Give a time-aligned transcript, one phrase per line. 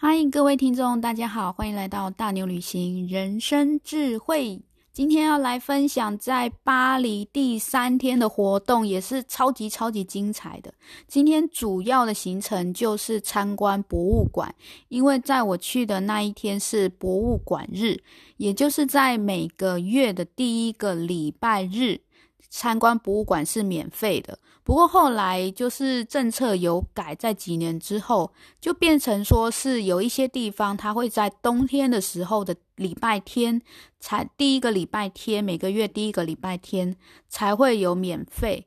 [0.00, 4.62] 欢迎各位听众，大家好，欢迎来到大牛旅行人生智慧。
[4.92, 10.72] 今天要来分享在巴黎第三天的活动，也是超级超级精彩的。
[11.08, 14.54] 今天主要的行程就是参观博物馆，
[14.86, 17.96] 因为在我去的那一天是博物馆日，
[18.36, 22.00] 也就是在每个月的第一个礼拜日。
[22.50, 33.60] 参观博物馆是免费的，不过后来就是政策有改，在几年之后就变成说是有一些地方，它会在冬天的时候的礼拜天
[34.00, 36.96] 才第一个礼拜天，每个月第一个礼拜天
[37.28, 38.66] 才会有免费。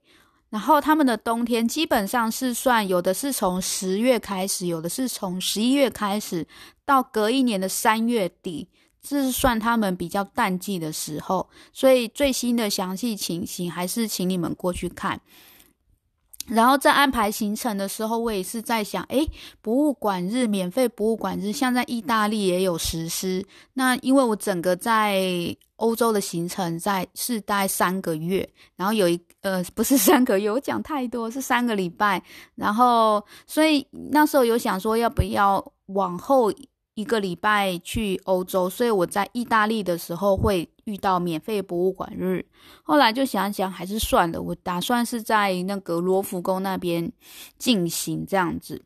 [0.50, 6.46] 然后他们的冬天基本上是算有的是从十月开始，有的是从十一月开始，
[6.86, 8.68] 到隔一年的三月底。
[9.02, 15.20] 这是算他们比较淡季的时候，所以最新的详细情形还是请你们过去看。
[16.48, 19.28] 然后在安排行程的时候，我也是在想，诶，
[19.62, 23.46] 博物馆日免费博物馆日，像在意大利也有实施。
[23.74, 32.22] 那因为我整个在欧洲的行程在是待三个月，然后有一呃不是三个月，我讲太多是三个礼拜。
[32.56, 36.52] 然后所以那时候有想说要不要往后。
[37.02, 42.46] 一个礼拜去欧洲，所以我在意大利的时候会遇到免费博物馆日。
[42.84, 47.12] 后来就想想还是算了，我打算是在那个罗浮宫那边
[47.58, 48.84] 进行这样子。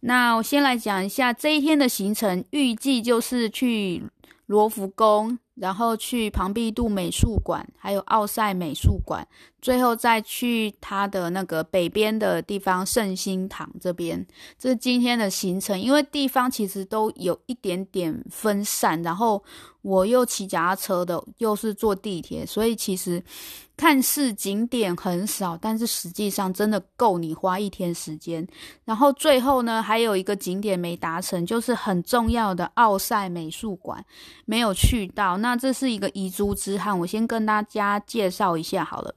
[0.00, 4.04] 那我先来讲一下这一天的行程，预计就是去
[4.46, 5.38] 罗浮宫。
[5.56, 9.26] 然后去庞毕度美术馆，还有奥赛美术馆，
[9.66, 14.24] 最后再去它的那个北边的地方圣心堂这边。
[14.56, 19.42] 这是今天的行程，因为地方其实都有一点点分散，然后
[19.82, 23.20] 我又骑脚踏车的，又是坐地铁，所以其实。
[23.78, 28.46] 看似景点很少，但是实际上真的够你花一天时间。
[28.86, 34.02] 然后最后呢，还有一个景点没达成，就是很重要的奥赛美术馆
[34.46, 35.36] 没有去到。
[35.36, 39.14] 那这是一个遗珠之憾，我先跟大家介绍一下好了。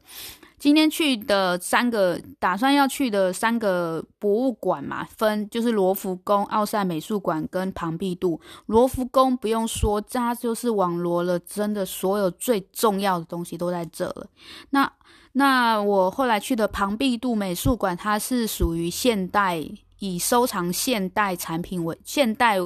[0.60, 8.40] 今天去的三个，打算要去的三个博物馆嘛，分就是罗浮宫、奥赛美术馆跟庞毕度。
[8.66, 14.28] 罗浮宫不用说，它就是网罗了真的所有最重要的东西都在这了。
[14.72, 14.92] 那
[15.32, 19.64] 那我后来去的庞毕度美术馆，它是属于现代，
[20.00, 22.58] 以收藏现代产品为现代。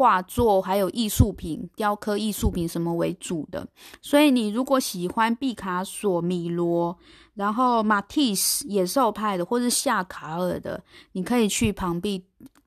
[0.00, 3.68] 画作还有艺术品、雕刻艺术品什么为主的，
[4.00, 6.98] 所以你如果喜欢毕卡索、米罗，
[7.34, 12.24] 然后马蒂斯野兽派的，或是夏卡尔的，你可以去庞毕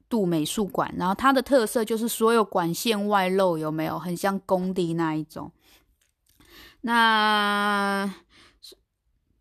[0.07, 0.93] 度美术馆。
[0.95, 3.97] 然后它的特色就是所有管线外露，有没有？
[3.97, 5.51] 很像工地那一种。
[6.81, 8.13] 那。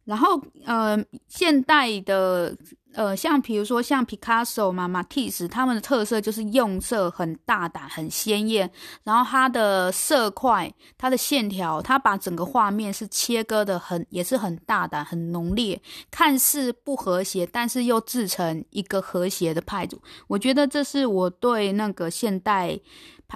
[0.04, 0.98] 然后，呃，
[1.28, 2.56] 现代的，
[2.94, 8.70] 呃，像比如说像皮卡索嘛、马蒂斯，他们的特色就是用色很大胆、很鲜艳。
[9.04, 20.00] 然后它的色块、它的线条，它把整个画面是切割的很，也是很大胆、很浓烈，看似不和谐，但是又制成一个和谐的派组。
[20.28, 22.78] 我觉得这是我对那个现代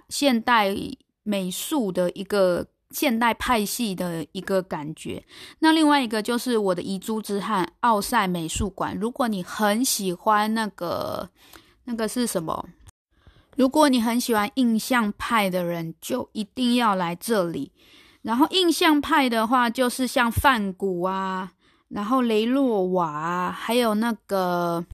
[0.08, 0.74] 现代
[1.22, 2.66] 美术的一个。
[2.90, 5.24] 现代派系的一个感觉。
[5.58, 8.96] 那另外一个就是我的遗珠之憾——奥赛美术馆。
[8.98, 11.28] 如果你很喜欢那个，
[11.84, 12.68] 那个是什么？
[13.56, 17.72] 如果你很喜欢印象派的人，就一定要来这里。
[18.22, 21.52] 然后印象派的话，就是像梵谷啊，
[21.88, 24.84] 然后雷诺瓦啊，还有那个，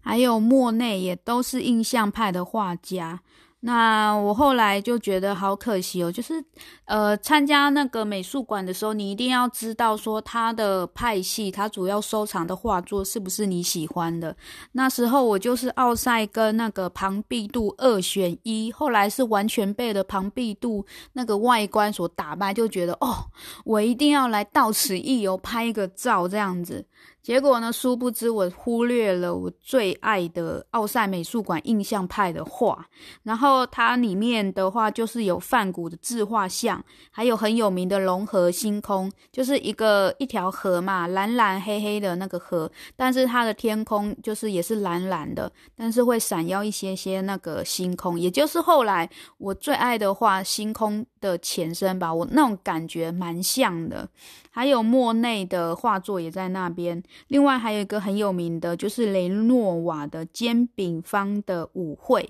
[0.00, 3.20] 还有莫内，也都是印象派的画家。
[3.60, 6.44] 那我后来就觉得好可惜哦，就是，
[6.84, 14.36] 呃，参加那个美术馆的时候，你一定要知道说他的派系，他主要收藏的画作是不是你喜欢的。
[14.72, 23.26] 那时候我就是奥赛跟那个庞毕度二选一，后来是完全被了庞毕度那个外观所打败，就觉得哦，
[23.64, 26.86] 我一定要来到此一游，拍一个照这样子。
[27.26, 32.86] 结果呢，殊不知我忽略了我最爱的奥赛美术馆印象派的画，
[33.24, 36.80] 然后它里面的话就是有梵谷的自画像，
[37.10, 54.08] 还有很有名的龙河星空，就是一个一条河嘛，蓝蓝黑黑的那个河，但是它的天空就是也是蓝蓝的，但是会闪耀一些些那个星空，也就是后来我最爱的画星空的前身吧，我那种感觉蛮像的。
[54.56, 57.02] 还有莫内的画作也在那边。
[57.28, 62.26] 另外还有一个很有名的，就是雷诺瓦的煎饼坊的舞会，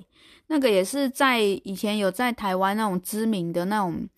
[0.49, 4.09] 那个也是在以前有在台湾那种知名的那种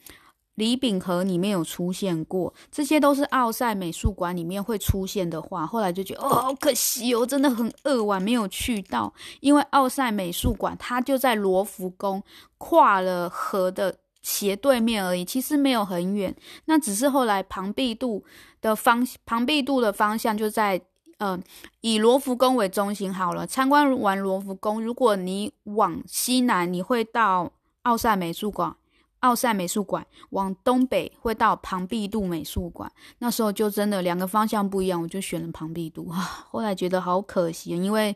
[0.54, 5.66] 李秉和里面有出现过，这些都是奥赛美术馆里面会出现的画。
[5.66, 12.22] 后来就觉得哦，好可惜哦，真的很扼腕，没有去到，因为奥赛美术馆它就在罗浮宫
[12.56, 13.94] 跨了河的
[14.28, 16.34] 斜对面而已，其实没有很远。
[16.66, 18.22] 那只是后来庞毕度
[18.60, 20.78] 的方庞毕度的方向就在
[21.16, 21.38] 呃
[21.80, 23.46] 以罗浮宫为中心好了。
[23.46, 27.50] 参观完罗浮宫，如果你往西南，你会到
[27.84, 28.76] 奥赛美术馆。
[29.20, 36.18] 奥赛美术馆往东北会到庞毕度美术馆，那时候就真的两个方向不一样，我就选了庞毕度啊。
[36.50, 38.14] 后来觉得好可惜，因为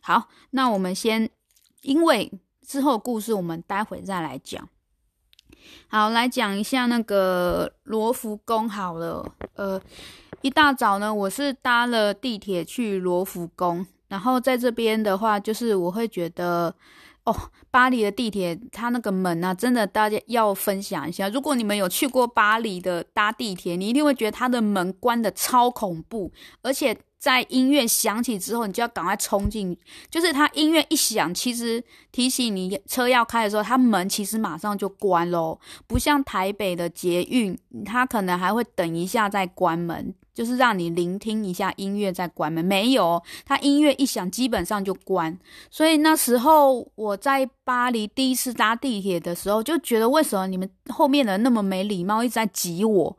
[0.00, 1.30] 好，那我们先，
[1.82, 2.30] 因为
[2.66, 4.68] 之后故事我们待会再来讲。
[5.88, 9.24] 好，来讲一下那个罗浮宫好了。
[9.54, 9.80] 呃，
[10.40, 16.74] 一大早呢，我是搭了地铁去罗浮宫，然后在这边的话，就是我会觉得。
[17.24, 17.32] 哦，
[17.70, 21.28] 巴黎的地铁，它那个门啊，真的大家要分享一下。
[21.28, 26.32] 如果你们有去过巴黎的搭地铁，你一定会觉得它的门关得超恐怖，
[26.62, 29.78] 而且在音乐响起之后，你就要赶快冲进。
[30.10, 31.80] 就是它音乐一响，其实
[32.10, 40.12] 提醒你车要开的时候，它门其实马上就关喽，不像台北的捷运，它可能还会等一下再关门。
[40.34, 45.38] 就是让你聆听一下音乐再关门，没有，它音乐一响基本上就关。
[45.70, 53.16] 所以那时候我在巴黎第一次搭地铁的时候，就觉得为什么你们后面的人那么没礼貌，一直在挤我。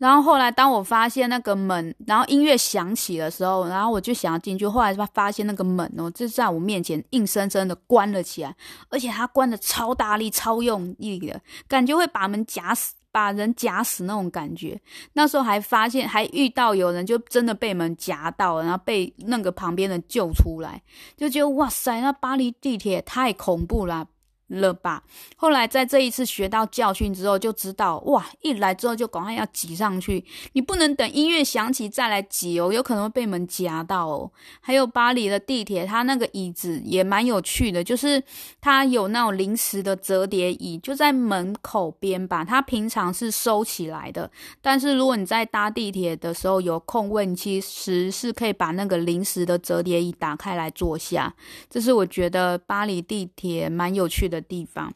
[0.00, 8.56] 然后后来当我发现那个门，然后音乐响起的时候，然后我就想要进去，后来发发现那个门哦，就在我面前硬生生的关了起来，
[8.88, 12.94] 而且它关的超大力、超用力的，感觉会把门夹死。
[13.12, 14.80] 把人夹死那种感觉，
[15.14, 20.80] 那时候还发现还遇到有人就真的被门夹到，然后被那个旁边的救出来，
[21.16, 24.06] 就觉得哇塞，那巴黎地铁太恐怖了。
[24.50, 25.02] 了吧？
[25.36, 34.30] 后来在这一次学到教训之后，就知道哇，一来之后就赶快要挤上去，你不能等音乐响起再来挤哦，有可能会被门夹到哦。
[34.60, 38.22] 还有巴黎的地铁，它那个椅子也蛮有趣的，就是
[38.60, 42.44] 它有那种临时的折叠椅，就在门口边吧。
[42.44, 44.30] 它平常是收起来的，
[44.60, 51.32] 但是如果你在搭地铁的时候有空位，其实是可以把那个临时的折叠椅打开来坐下。
[51.68, 54.92] 这是我觉得巴黎地铁蛮有趣的地方，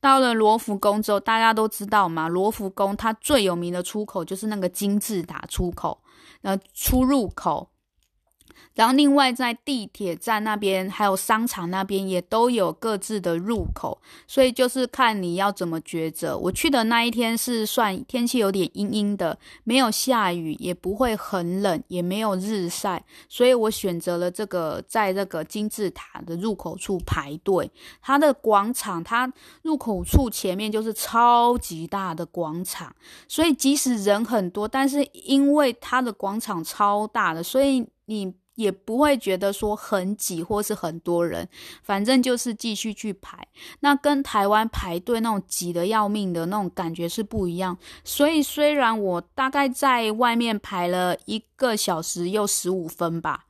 [0.00, 6.02] 到了罗浮宫之后，大家都知道嘛，罗浮宫它最有名的出口就是那个金字塔出口，
[6.42, 7.71] 呃，出入口。
[8.74, 16.36] 然后，另外在地铁站那边，还有商场那边也都有各自的入口，所以就是看你要怎么抉择。
[16.38, 27.70] 我去的那一天是算天气有点阴阴的，没有下雨，也不会很冷，也没有日晒，所以我选择了这个在这个金字塔的入口处排队。
[28.00, 29.30] 它的广场，它
[29.62, 32.94] 入口处前面就是超级大的广场，
[33.28, 38.34] 所以即使人很多，但是因为它的广场超大的，所以你。
[38.54, 41.48] 也不会觉得说很挤或是很多人，
[41.82, 43.46] 反正就是继续去排。
[43.80, 47.76] 那跟台湾排队那种挤得要命的那种感觉是不一样。
[48.04, 53.46] 所以虽然我大概在外面排了一个小时又十五分吧。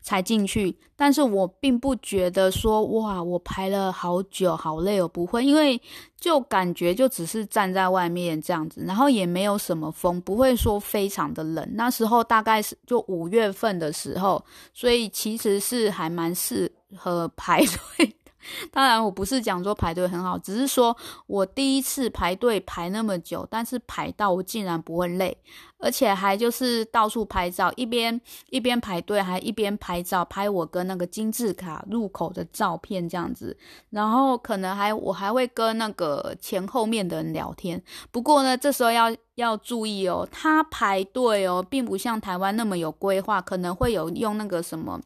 [0.00, 5.80] 才进去，但是我并不觉得说哇，我排了好久，好累哦，不会，因为
[6.18, 11.68] 就感觉就只是站在外面这样子，然后也没有什么风，不会说非常的冷。
[11.74, 14.42] 那时候大概是就五月份的时候，
[14.72, 18.16] 所以其实是还蛮适合排队。
[18.70, 20.96] 当然，我不是讲说排队很好，只是说
[21.26, 25.36] 我第一次排队排那么久，但是排到我竟然不会累，
[25.78, 28.20] 而且还就是到处拍照，一边
[28.50, 33.56] 一边排队，还一边拍照，拍我跟那个金字塔入口的照片这样子。
[33.90, 37.82] 然后可能还我还会跟那个前后面的人聊天。
[38.10, 45.00] 不过呢，这时候要要注意哦，他排队哦，并不像台湾那么有规划，可能会有用那个什么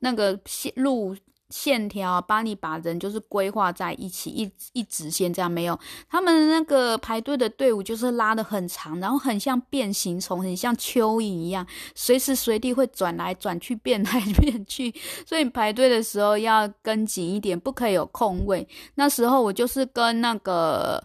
[0.00, 1.16] 那个线路。
[1.50, 5.78] 线条帮你把人就是规划在一起，一一直线这样没有。
[6.08, 14.94] 他们那个排队的队伍就是拉得很长，然后很像变形虫，很像蚯蚓一样，随时随地会转来转去，变来变去。
[15.26, 18.68] 所以排队的时候要跟紧一点，不可以有空位。
[18.96, 21.02] 那时候我就是跟那个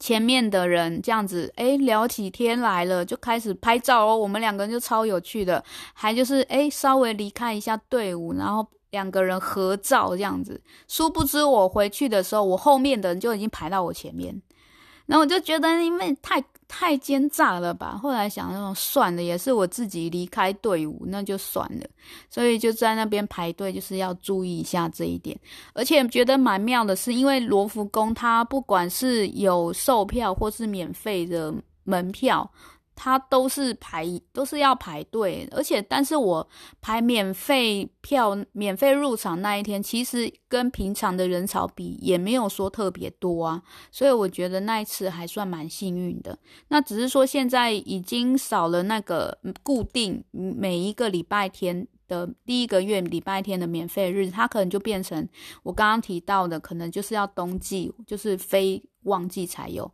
[0.00, 4.16] 前面的人这样子，诶，聊起天来了，就开始拍照哦。
[4.16, 8.66] 我们两个人就超有趣的，还就是诶，稍微离开一下队伍，然后。
[8.92, 14.40] 两个人合照这样子，殊不知我回去的时候，我后面的人就已经排到我前面，
[15.06, 17.98] 然后我就觉得因为太太奸诈了吧？
[18.02, 21.86] 后来想那种算了，也是我自己离开队伍，那就算了。
[22.28, 25.38] 所以就在那边排队，就是要注意一下这一点。
[25.72, 31.52] 而且觉得蛮妙的是，因为罗浮宫它不管是有售票或是免费的
[31.84, 32.50] 门票。
[32.94, 36.46] 它都是排，都是要排队，而且，但是我
[36.80, 46.38] 排免费票、免费入场那一天，其实跟平常的人潮比，也没有说特别多啊，所以我觉得那一次还算蛮幸运的。
[46.68, 55.26] 那只是说现在已经少了那个固定每一个礼拜天的第一个月礼拜天的免费日，它可能就变成
[55.62, 59.90] 我刚刚提到的，可能就是要冬季，就是非旺季才有。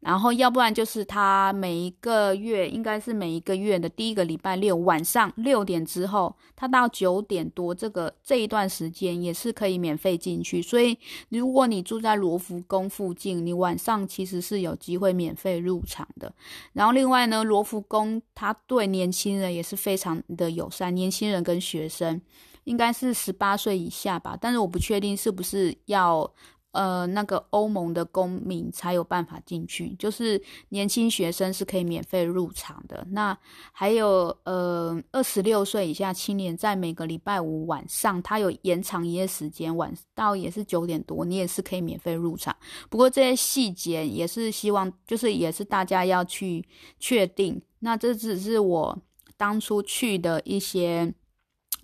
[0.00, 10.62] 然后，要不然就是他每一个月，应该是每一个月的第一个礼拜六晚上六点之后，他到九点多这个这一段时间也是可以免费进去。
[10.62, 16.32] 所以，如果你住在罗浮宫附近，你晚上其实是有机会免费入场的。
[16.72, 22.18] 然后，另外呢，罗浮宫他对年轻人也是非常的友善，年轻人跟学生
[22.64, 26.32] 应该是十八岁以下吧，但是我不确定是不是要。
[26.72, 33.04] 呃，那个欧盟的公民才有办法进去，就是年轻学生是可以免费入场的。
[33.10, 33.36] 那
[33.72, 42.54] 还有呃，二十六岁以下青年，在每个礼拜五晚上，他有延长营业时间，晚到也是九点多，你也是可以免费入场。
[42.88, 46.64] 不过这些细节也是希望，就是也是大家要去
[46.98, 47.60] 确定。
[47.80, 48.98] 那这只是我
[49.36, 51.12] 当初去的一些。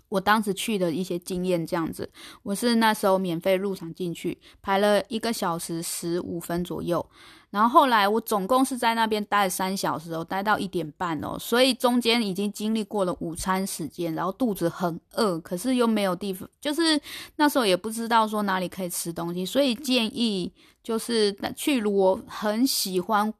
[0.09, 2.09] 我当时去的一些经验这样子，
[2.43, 7.05] 我是那时候免费入场进去，排了一个小时十五分左右，
[7.51, 17.01] 然后后来我总共是在那边待了三小时哦，待到一点半哦，所以中间已经经历过了午餐时间，然后肚子很饿，可是又没有地方，就是
[17.37, 23.33] 那时候也不知道说哪里可以吃东西，所以建议就是去如果很喜欢。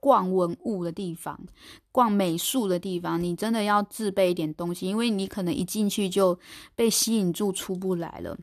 [0.00, 1.38] 逛文物的地方，
[1.92, 6.38] 逛美术的地方，你真的要自备一点东西，因为你可能一进去就
[6.74, 8.36] 被吸引住，出不来了。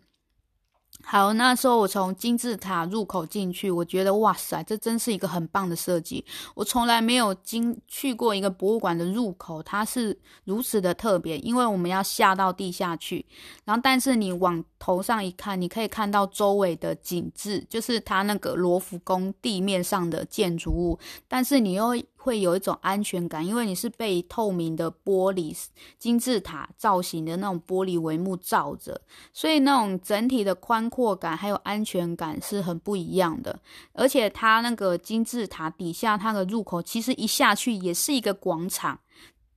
[1.05, 6.25] 好，那时候我从金字塔入口进去，我觉得哇塞，这真是一个很棒的设计。
[6.55, 13.25] 我从来没有经去过一个博物馆的入口，它是如此的特别，因为我们要下到地下去，
[13.65, 25.53] 然后但是你往头上一看，你可以看到周围的景致，就是它那个罗浮宫地面上的建筑物，但是你又会有一种安全感，因为你是被透明的玻璃
[25.99, 29.01] 金字塔造型的那种玻璃帷幕罩着，
[29.33, 33.59] 所以那种整体的宽阔感还有安全感是很不一样的。
[33.91, 38.97] 而且它那个金字塔底下，它的入口其实一下去也是一个广场。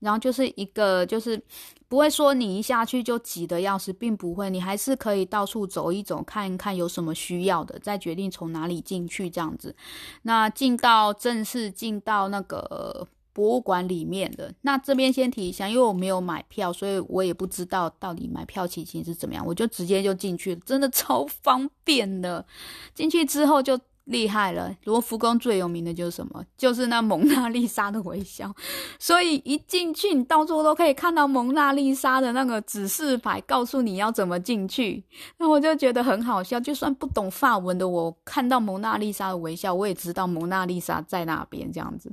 [0.06, 1.42] 然后就是一个，就是
[1.88, 9.75] 不会说你一下去就挤得要死，并不会，你还是可以到处走一走，看一看有什么需要的，再决定从哪里进去这样子。
[10.22, 22.46] 那进到正式进到那个博物馆里面的，那这边先提一下，因为我没有买票，所以我也不知道到底买票情形是怎么样，我就直接就进去了，真的 超方便的。
[22.94, 23.76] 进去之后就。
[24.06, 24.75] 厉害了！
[24.84, 26.44] 罗浮宫最有名的就是什么？
[26.56, 28.54] 就是那蒙娜丽莎的微笑。
[28.98, 35.04] 所以一进去，你到处都可以看到蒙娜丽莎的那个指示牌，告诉你要怎么进去。
[35.38, 36.58] 那我就觉得很好笑。
[36.60, 42.12] 就算不懂法文的我，看到蒙娜丽莎的微笑，我也知道蒙娜丽莎在那边这样子。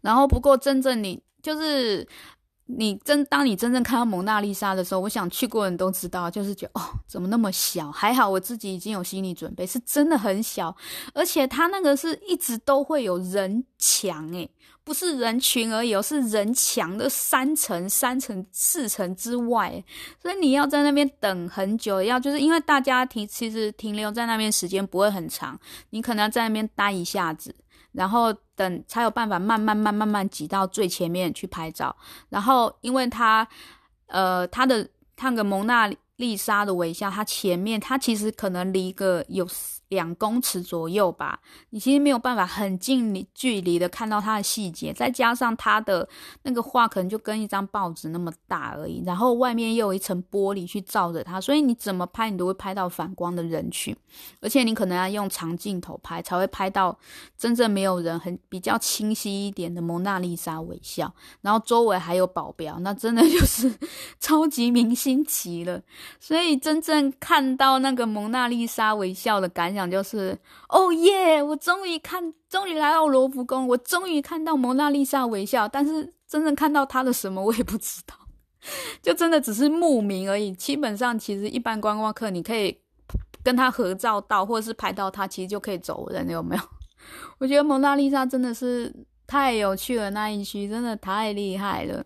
[0.00, 2.06] 然后，不过真正你就是。
[2.76, 7.90] 你真当你真正看到蒙娜丽莎的时候，我想去过人都知道，就是觉得哦，怎么那么小？
[7.92, 10.74] 还好我自己已经有心理准备，是真的很小，
[11.12, 14.50] 而且它那个是一直都会有人墙，诶，
[14.84, 19.84] 不是人群而已，是人墙的三层、三层、四层之外，
[20.20, 25.58] 所以你要在那边等很久，要就是因为大家停，其实停留在那边时间不会很长，
[25.90, 27.54] 你可能要在那边待一下子。
[27.92, 31.94] 然后等才有办法慢慢慢慢慢挤到最前面去拍照。
[32.28, 33.46] 然后因为他，
[34.06, 39.46] 呃，他的看个蒙娜丽莎的微笑，他前面他其实可能离个有。
[39.92, 46.08] 两公尺左右吧，你其实没有办法很近距离的看到它的细节，再加上它的
[46.44, 53.94] 那个画可能就跟一张报纸那么大而已，然后外面又有一层玻璃去照着它，所以你怎么拍你都会拍到反光的人群，
[54.40, 56.98] 而且你可能要用长镜头拍才会拍到
[57.36, 63.70] 真正没有人很比较清晰一点的蒙娜丽莎微笑，然后周围还有保镖，那真的就是
[64.18, 65.82] 超级明星级了，
[66.18, 69.81] 所以真正看到那个蒙娜丽莎微笑的感想。
[69.90, 71.42] 就是哦耶！
[71.42, 75.68] 我终于看，终于来到罗浮宫，我终于看到蒙娜丽莎微笑。
[75.68, 78.14] 但是真正看到她的什么，我也不知道，
[79.02, 80.52] 就真的只是慕名而已。
[80.52, 82.78] 基本上，其实一般观光客，你可以
[83.42, 86.62] 跟他合照到，或者是拍到他，其实就可以走人，有没有？
[87.38, 88.94] 我觉得蒙娜丽莎真的是
[89.26, 92.04] 太有趣了，那一区真的太厉害了。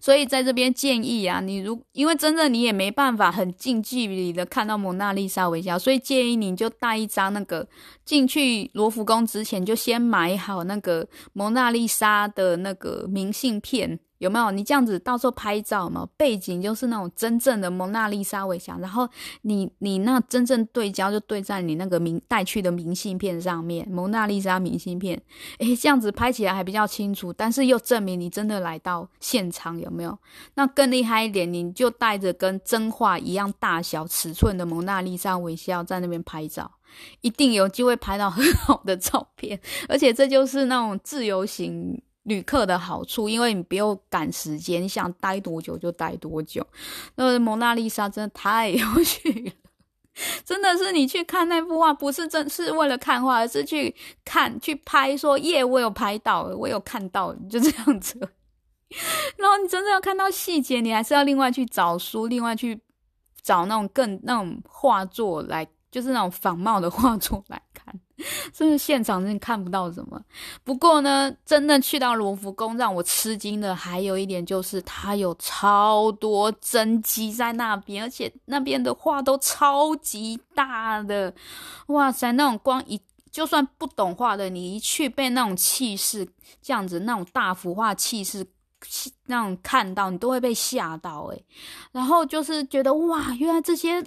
[0.00, 7.66] 所以在这边建议啊，你如因为真的你也没办法很近距离的看到蒙娜丽莎微笑，所以建议你就带一张那个
[8.04, 13.98] 进去罗浮宫之前就先买好那个蒙娜丽莎的那个明信片。
[14.24, 14.50] 有没有？
[14.50, 19.06] 你这样子到时候拍照嘛，背景就是那种真正的蒙娜丽莎微笑，然后
[19.42, 25.20] 你你那真正对焦就对在你那个明带去的明信片上面，蒙娜丽莎明信片，
[25.58, 30.18] 诶，这样子拍起来还比较清楚，但是又证明你真的来到现场，有没有？
[30.54, 36.70] 那更厉害一点，你就带着跟真画一样大小尺寸的蒙娜丽莎微笑在那边拍照，
[37.20, 42.00] 一定有机会拍到很好的照片，而且这就是那种自由行。
[42.24, 46.66] 旅客的好处，因为你不用赶时间，你想待多久就待多久。
[47.14, 49.52] 那蒙娜丽莎真的太 有趣了，
[50.44, 58.18] 真的是你去看那幅画，不是真是为了看画，而是去看去拍说，耶，我有拍到，我有看到，就这样子。
[59.36, 62.80] 然后你真的要看到细节，你还是要另外去找书，另外去
[63.42, 67.60] 找那种更那种画作来，就是那种仿冒的画作来。
[68.52, 70.20] 真的现场真的看不到什么，
[70.62, 81.34] 不过呢，真的去到罗浮宫让我吃惊的还有一点就是，它有超多真迹在那边，而且那边的画都超级大的，
[81.88, 82.30] 哇塞！
[82.32, 83.00] 那种光一
[83.32, 86.26] 就算不懂画的，你一去被那种气势
[86.62, 88.46] 这样子，那种大幅画气势，
[89.26, 91.44] 那种看到你都会被吓到诶，
[91.90, 94.04] 然后就是觉得哇，原来这些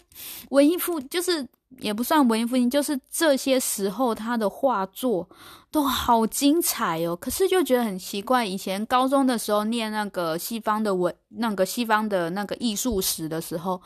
[0.49, 1.45] 文艺复就是。
[1.79, 5.29] 也不算文艺复兴，就是这些时候他的画作
[5.69, 7.15] 都好精彩哦。
[7.15, 13.81] 可是就觉得很奇怪，以前高中的时候念那个西方的文，那个西方的那个艺术史的时候，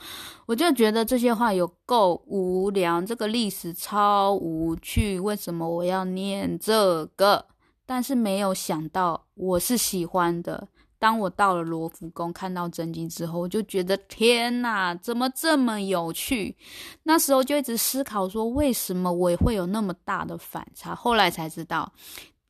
[0.46, 7.46] 我就觉得这些画有够无聊，这个历史超无趣，为什么我要念这个？
[7.86, 10.68] 但是没有想到我是喜欢的。
[11.02, 16.56] 当我到了罗浮宫看到真经之后，我就觉得天哪，怎么这么有趣？
[17.02, 20.94] 那时候就一直思考说，为什么我会有那么大的反差？
[20.94, 21.92] 后来才知道，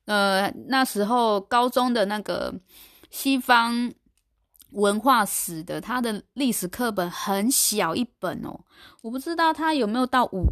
[0.04, 2.54] 呃，那时候高中的那个
[3.08, 3.90] 西方
[4.72, 8.60] 文化史的，它的历史课本很小一本哦，
[9.00, 10.44] 我不知道它有没有到五。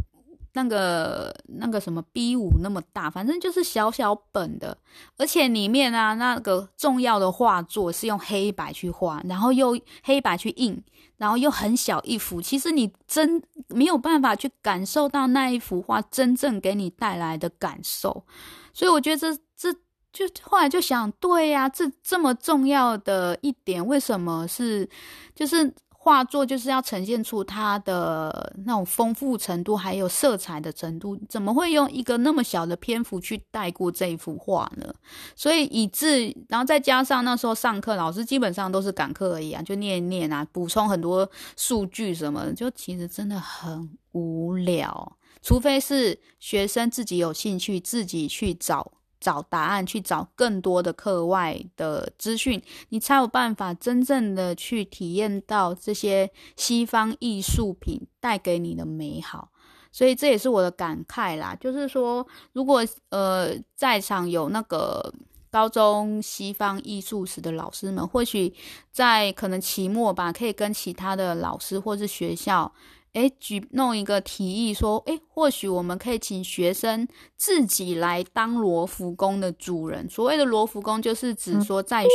[0.52, 4.76] 那个那个什么 B5 那么大，反正就是小小本的，
[5.16, 10.82] 而且里面啊那个重要的画作是用黑白去画，然后又黑白去印，
[11.16, 18.24] 然后又很小一幅，其实你真没有办法去感受到那一幅画真正给你带来的感受，
[18.72, 19.72] 所以我觉得这这
[20.12, 24.88] 就后来就想，对呀，这这么重要的一点，为什么是
[25.34, 25.72] 就是。
[26.02, 34.94] 画作就是要呈现出它的那种丰富程度，还有色彩的程度，怎么会用一个那么小的篇幅去带过这一幅画呢？
[35.36, 45.18] 所以以致，然后再加上那时候上课，老师基本上都是赶课而已啊，就念一念啊，补充很多数据什么，就其实真的很无聊。
[45.42, 48.90] 除非是学生自己有兴趣，自己去找。
[49.20, 59.50] 找答案，去找更多的课外的资讯，你才有办法真正的去体验到这些西方艺术品带给你的美好。
[59.92, 65.12] 所以这也是我的感慨啦，就是说，如果呃在场有那个
[65.50, 68.54] 高中西方艺术史的老师们，或许
[68.90, 72.72] 在可能期末吧，可以跟其他的老师或是学校。
[73.14, 80.08] 诶，举弄一个提议说，诶，或许我们可以请学生自己来当罗浮宫的主人。
[80.08, 82.08] 所谓的罗浮宫，就是指说在学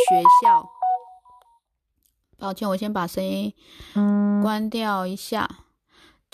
[0.44, 0.62] 校。
[0.62, 0.68] 嗯、
[2.38, 3.54] 抱歉，我先把声音
[4.42, 5.65] 关掉一下。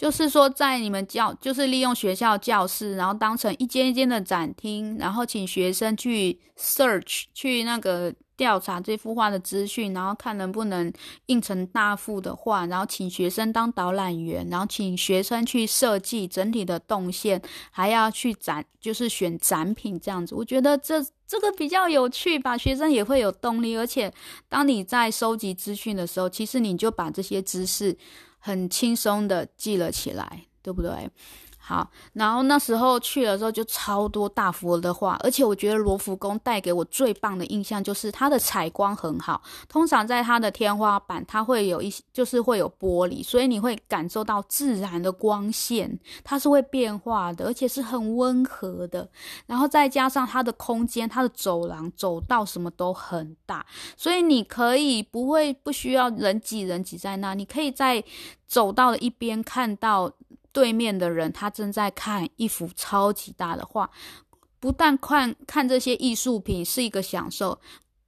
[0.02, 8.12] 就是说，在你们教，就是利用学校教室，然后当成一间一间的展厅，然后请学生去 search 去那个。
[8.38, 10.92] 调查这幅画的资讯，然后看能不能
[11.28, 20.34] 印成大幅的画，然后请学生当导览员，然后请学生去设计整体的动线，还要去展，就是选展品这样子。
[20.34, 23.78] 我觉得这这个比较有趣吧，学生也会有动力。
[23.78, 24.12] 而且
[24.50, 27.96] 当你在收集资讯的时候，其实你就把这些知识
[28.42, 31.10] 很轻松的记了起来，对不对？
[31.64, 39.40] 好，然后那时候去的时候就超多大佛的画，而且我觉得罗浮宫带给我最棒的印象就是它的采光很好。
[39.70, 49.08] 通常在它的天花板，它会有一些，就是会有玻璃，所以你会感受到自然的光线，它是会变化的，而且是很温和的。
[49.46, 53.64] 然后再加上它的空间，它的走廊、走道什么都很大，
[53.96, 58.04] 所以你可以不会不需要人挤人挤在那，你可以在
[58.48, 60.12] 走道的一边看到。
[60.52, 63.90] 对面的人，他正在看一幅超级大的画，
[64.60, 67.60] 不但看看这些艺术品是一个享受，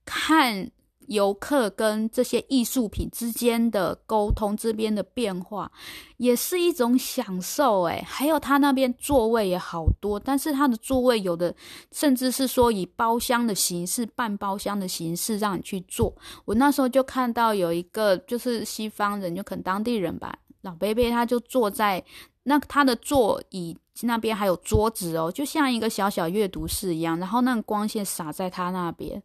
[0.05, 0.71] 看。
[1.07, 5.69] 游客跟这些艺术品之间的沟通，这边的变化
[6.15, 11.53] 也是一种享受诶，还有他那边座位也好多，但是他的座位有的
[11.91, 16.15] 甚至是说以包厢的形式、半包厢的形式让你去坐。
[16.45, 22.01] 我那时候就看到有一个就是西方人，就可能当地人吧，老伯伯他就坐在
[22.43, 29.21] 那他的座椅那边还有桌子哦，就像一个小小阅读室一样，然后那个光线洒在他那边。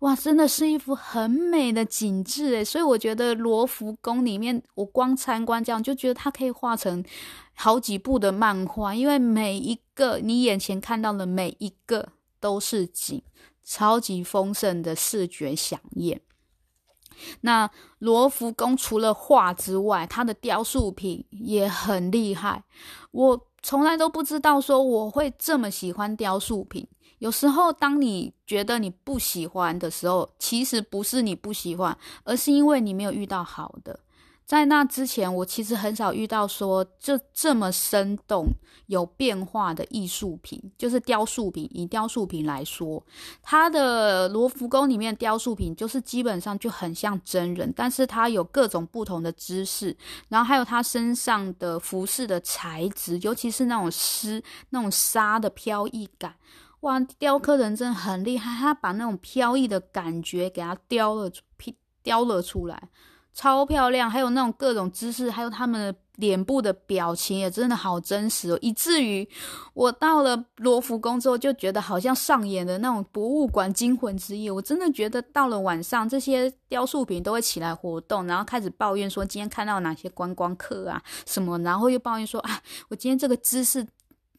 [0.00, 7.02] 哇，真的是一幅很美的景致诶，所以我觉得罗浮宫里面，我光参观这样就觉得它可以画成
[7.54, 13.22] 好几部的漫画，因为每一个你眼前看到的每一个都是景，
[13.62, 16.20] 超级丰盛的视觉饗宴。
[17.42, 22.64] 那罗浮宫除了画之外，它的雕塑品也很厉害，
[23.10, 26.86] 我从来都不知道说我会这么喜欢雕塑品。
[27.18, 33.98] 有时候，当你觉得你不喜欢的时候，其实不是你不喜欢，而是因为你没有遇到好的。
[34.46, 38.46] 在那之前，我其实很少遇到说这这么生动、
[38.86, 41.66] 有变化的艺术品，就是雕塑品。
[41.72, 43.02] 以雕塑品来说，
[43.42, 49.96] 它的罗浮宫里面雕塑品就是基本上就很像真人，但是它有各种不同的姿势，
[50.28, 56.34] 然后还有它身上的服饰的材质，尤其是那种丝、那种纱的飘逸感。
[56.80, 61.30] 哇，雕刻人真的很厉害，他把那种飘逸的感觉给它雕了，
[62.02, 62.90] 雕了出来，
[63.34, 64.10] 超漂亮。
[64.10, 69.28] 还有那种各种姿势，还有他们的脸部的表情也真的好真实哦，以至于
[69.74, 74.50] 我到了罗浮宫之后，就觉得好像上演的那种博物馆惊魂之夜。
[74.50, 83.84] 我真的觉得到了晚上，这些雕塑品都会起来活动，然后开始抱怨说今天看到哪些观光客啊什么，然后又抱怨说啊，我今天这个姿势。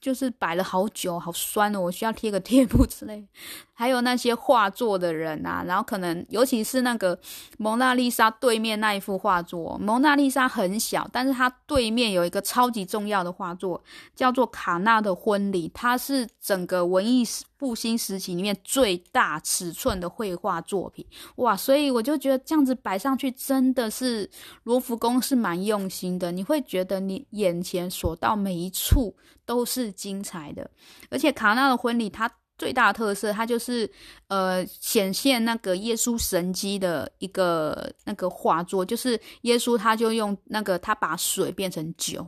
[0.06, 3.28] 就是摆了好久，好酸哦，我需要贴个贴布之类。
[3.74, 7.20] 还有那些画作的人啊，然后可能尤其是那个
[7.58, 13.84] 蒙娜丽莎对面那一幅画作，蒙娜丽莎很小，但是它对面有一个超级重要的画作，
[14.15, 17.26] 叫做卡纳的婚礼，它是整个文艺
[17.58, 21.04] 复兴时期里面最大尺寸的绘画作品，
[21.38, 21.58] 哇！
[21.58, 24.30] 所以我就觉得这样子摆上去真的是
[24.63, 29.13] 罗浮宫是蛮用心的，你会觉得你眼前所到每一处
[29.45, 30.69] 都是精彩的，
[31.10, 32.31] 而且卡纳的婚礼它。
[32.58, 33.91] 最大的特色，它就是
[34.29, 42.25] 呃显现那个耶稣神迹的一个那个画作，就是耶稣他就用那个他把水变成酒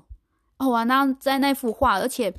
[0.58, 2.34] 哦，啊，那在那幅画，而且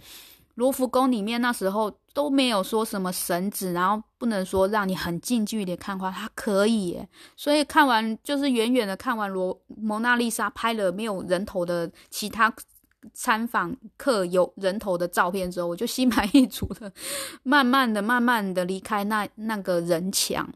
[0.56, 12.52] 罗浮宫里面那时候都没有说什么绳子，然后不能说让你很近距离看画，它可以耶，所以看完就是远远的看完罗蒙娜丽莎拍了没有人头的其他。
[13.14, 16.92] 参访客有人头的照片之后，我就心满意足的，
[17.42, 20.48] 慢慢的、慢慢的离开那那个人墙，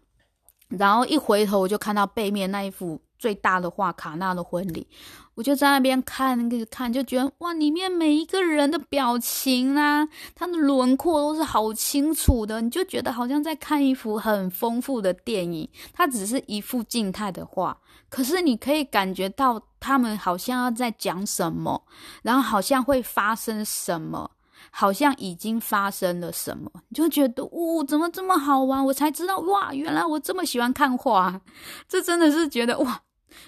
[0.68, 4.86] 然后一回头，我就看到背面那一幅最大的画——卡纳的婚礼。
[5.34, 15.66] 我就在那边看，那个看，就觉得哇，里面每一个人的表情啊，他的轮廓都是好清楚的，你就觉得好像在看一幅很丰富的电影。
[15.94, 17.80] 它只是一幅静态的画，
[18.12, 21.82] 可是你可以感觉到他们好像要在讲什么，
[22.22, 24.30] 然后好像会发生什么，
[24.70, 28.84] 好像已经发生了什么，你就觉得哦，怎么这么好玩？
[28.84, 31.40] 我才知道哇，原来我这么喜欢看画，
[31.88, 33.00] 这真的是觉得哇。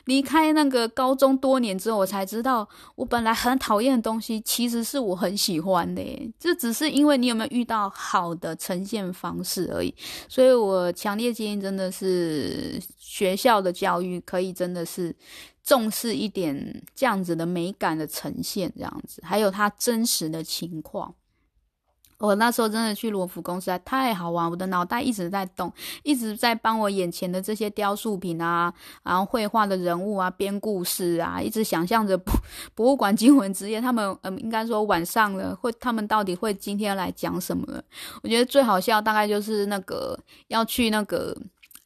[0.07, 6.03] 离开那个高中多年之后，我才知道，我本来很讨厌的东西，其实是我很喜欢的。
[6.39, 9.95] 这只是因为你有没有遇到好的呈现方式而已。
[10.29, 15.15] 所以我强烈建议，真的是学校的教育可以真的是
[15.63, 21.15] 重视一点这样子的美感的呈现，这样子，还有它真实的情况。
[22.25, 25.71] 我那时候真的去罗浮宫实在太好玩，我的脑袋一直在动，
[26.03, 32.35] 一直在帮我眼前的这些雕塑品啊，然后绘画的人物啊编故事啊，一直想象着 博
[32.75, 37.83] 博物馆惊魂之夜，他们嗯应该说晚上了会他们到底会今天来讲什么了？
[38.23, 41.37] 我觉得最好笑大概就是那个要去那个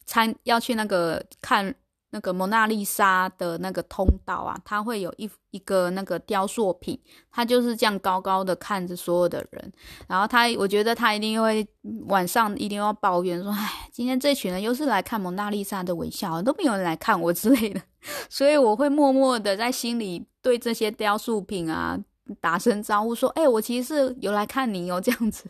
[0.05, 1.75] 参要去那个看。
[2.11, 6.99] 那个蒙娜丽莎的那个通道啊，它会有一一个那个雕塑品，
[7.31, 9.71] 它就是这样高高的看着所有的人，
[10.07, 11.67] 然后他，我觉得他一定会
[12.07, 17.81] 晚上一定要抱怨说，哎，今天这群人又是来看蒙娜丽莎的微笑，都没有人来看我之类的，
[18.29, 21.99] 所以我会默默的在心里对这些雕塑品啊
[22.39, 25.45] 打声招呼，说，哎，我其实是有来看你哦，这样子。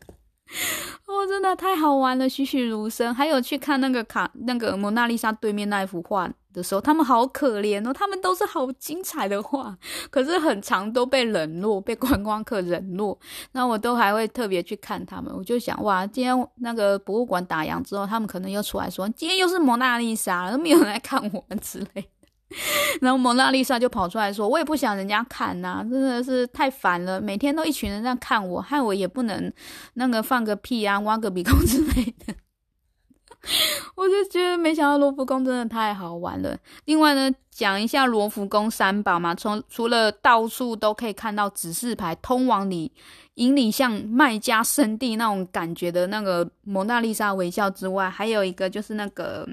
[1.06, 3.14] 哦，真的太好玩了，栩栩如生。
[3.14, 9.78] 还有去看那个卡，那个蒙娜丽莎对面那一幅画，的时候，他们好可怜哦，他们都是好精彩的话，
[10.10, 13.18] 可是很常都被冷落，被观光客冷落。
[13.52, 22.08] 那我都还会特别去看他们，我就想哇，今天那个博物馆打烊之后，他们可能又出来说，今天又是蒙娜丽莎，都没有人来看我们之类的。
[23.00, 29.54] 然后蒙娜丽莎就跑出来说，我也不想人家看呐、啊，真的是太烦了，每天都一群人在看我，害我也不能
[29.94, 32.34] 那个放个屁啊，挖个鼻孔之类的。
[33.96, 36.58] 我就觉得没想到罗浮宫真的太好玩了。
[36.86, 42.92] 另外呢，讲一下罗浮宫三宝嘛，从除了到处都可以看到指示牌，通往你
[43.36, 49.48] 引你向麦加圣地那种感觉的那个蒙娜丽莎微笑之外，还有一个就是那个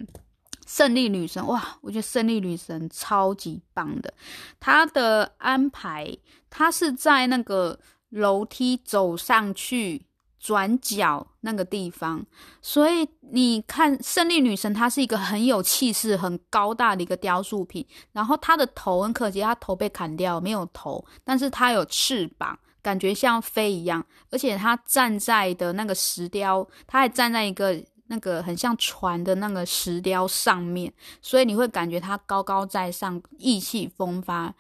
[0.67, 1.47] 胜利女神。
[1.47, 4.13] 哇，我觉得胜利女神超级棒的，
[4.59, 6.13] 她的安排，
[6.51, 10.03] 她是在那个楼梯走上去。
[10.39, 12.25] 转角那个地方，
[12.61, 17.85] 所以你看胜利女神，她是一个很有气势、很高大的一个雕塑品。
[18.13, 24.05] 然后她的头很可惜，她头被砍掉，没有头，但是她有翅膀，感觉像飞一样。
[24.31, 34.55] 而且她站在的那个石雕，她还站在一个那个很像船的那个石雕上面，所以你会感觉她高高在上，意气风发。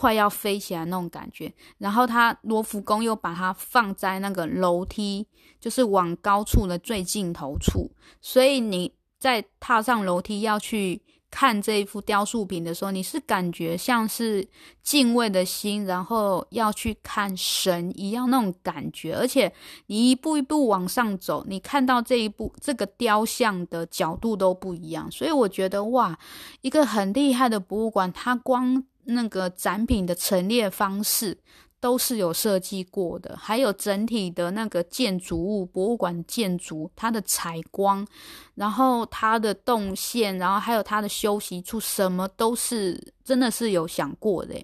[0.00, 5.26] 快要飞起来那种感觉，然后他罗浮宫又把它放在那个楼梯，
[5.60, 7.90] 就是往高处的最尽头处，
[8.22, 14.48] 所以你在踏上楼梯要去看这一幅雕塑品的时候，你是感觉像是
[14.82, 19.52] 敬畏的心，然后要去看神一样那种感觉，而且
[19.88, 26.18] 你一步一步往上走，你看到这一步这个雕像的角度都不一样，所以我觉得哇，
[26.62, 28.86] 一个很厉害的博物馆，它光。
[29.04, 31.38] 那个展品的陈列方式
[31.80, 38.06] 都是有设计过的，还有整体的那个建筑物、博物馆建筑，它的采光，
[38.54, 44.54] 然后它的动线，然后还有它的休息处，什么都是真的是有想过的。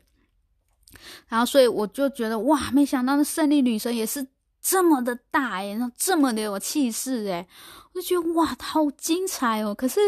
[1.29, 4.27] 然后，所以我就觉得哇，没想到那胜利女神也是。
[4.69, 7.47] 这么的大哎，那这么的有气势哎，
[7.93, 9.73] 我就觉得哇，好精彩哦！
[9.73, 10.01] 可是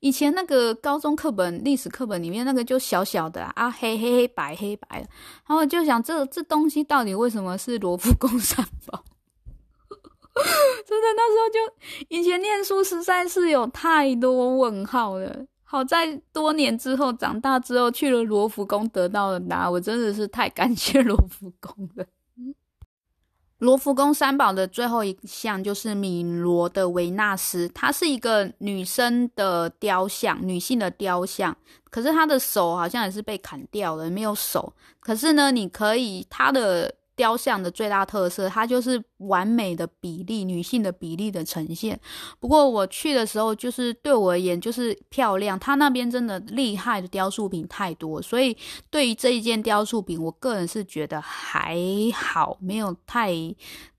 [0.00, 5.08] 以前那个高中课本、历史课本里面那个就小小的啊，黑黑黑白黑白的，
[5.46, 9.04] 然后我就想，这这东西到底为什么是罗浮宫三宝？
[10.84, 15.46] 真的，那时候就以前念书实在是有太多问号了。
[15.62, 22.04] 好在多年之后长大之后去了罗浮宫得到了答案，我真的是太感谢罗浮宫了。
[23.60, 31.56] 罗浮宫三宝的最后一项就是米罗的维纳斯，它是一个女生的雕像，女性的雕像，
[31.88, 34.74] 可是她的手好像也是被砍掉了，没有手。
[34.98, 36.94] 可是呢，你可以她的。
[37.20, 42.00] 雕像的最大特色，它就是完美的比例，女性的比例的呈现。
[42.38, 45.58] 不过我去的时候，就是对我而言就是漂亮。
[45.58, 48.56] 它那边真的厉害的雕塑品太多，所以
[48.88, 51.76] 对于这一件雕塑品，我个人是觉得还
[52.14, 53.30] 好，没有太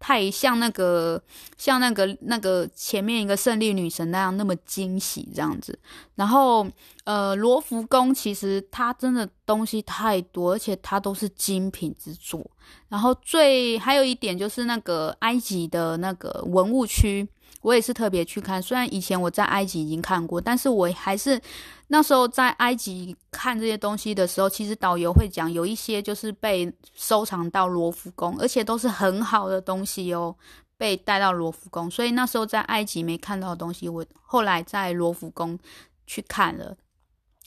[0.01, 1.23] 太像那个
[1.57, 5.79] 像那个那个前面一个胜利女神那样那么惊喜这样子。
[6.15, 6.67] 然后。
[7.03, 12.45] 呃，罗浮宫其实它真的东西太多，而且它都是精品之作。
[12.89, 17.27] 然后最还有一点就是那个埃及的那个文物区，
[17.61, 18.61] 我也是特别去看。
[18.61, 21.39] 虽然以前我在埃及已经看过，但是我还是
[21.87, 30.35] 那时候在埃及看这些东西的时候，其实导游会讲有一些就是被收藏到罗浮宫，而且都是很好的东西哦，
[30.77, 31.89] 被带到罗浮宫。
[31.89, 35.57] 所以那时候在埃及没看到的东西，我后来在罗浮宫
[36.07, 36.75] 去看了。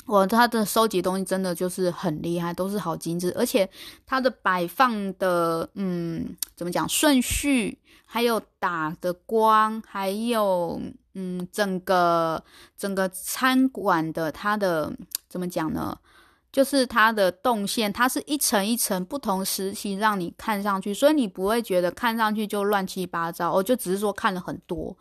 [0.07, 3.67] 我他的收集东西真的就是很厉害，都是好精致，而且
[4.05, 7.79] 它的摆放的，嗯，怎么讲顺序，
[8.15, 10.81] 还有打的光，还有
[11.15, 12.41] 嗯，整个
[12.77, 14.93] 整个餐馆的它的
[15.29, 15.99] 怎么讲呢？
[16.53, 24.97] 就是它的动线，它是一层一层不同时期让你看上去，所以你不会觉得看上去就乱七八糟，哦就只是说看了很多。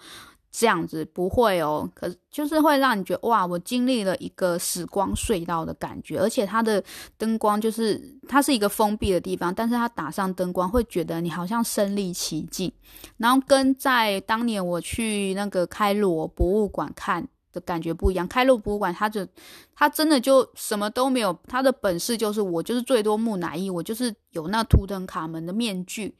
[0.56, 6.82] 这样子不会哦，可就是会让你觉得哇，我经历了一个时光隧道的感觉，而且它的
[7.18, 12.72] 灯光就是它是一个封闭的地方，但是它打上灯光，会觉得你好像身临其境，
[13.18, 18.28] 然后跟在当年我去那个开罗博物馆看的感觉不一样。
[18.28, 19.28] 开罗博物馆它就
[19.74, 26.16] 它真的就什么都没有，它的本事就是我就是最多木乃伊，我就是有那图腾卡门的面具。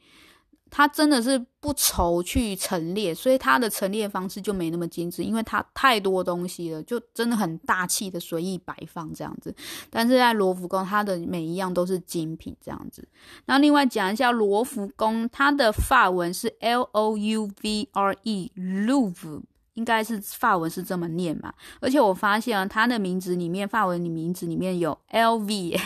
[0.76, 9.54] 它真的是不愁去陈列，所以它的陈列方式就没那么精致，因为它太多东西了，就真的很大气的随意摆放这样子。
[9.88, 13.06] 但是在罗浮宫，它的每一样都是精品这样子。
[13.44, 19.42] 那另外讲一下罗浮宫，它的法文是 L O U V R E，Louvre
[19.74, 21.54] 应该是法文是这么念嘛。
[21.80, 25.80] 而且我发现啊，它的名字里面，法文的名字里面有 LV。